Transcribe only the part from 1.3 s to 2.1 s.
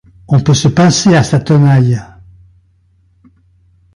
tenaille.